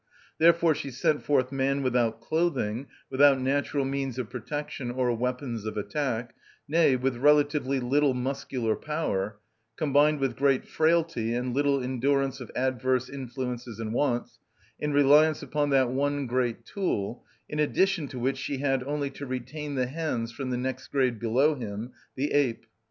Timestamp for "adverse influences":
12.55-13.79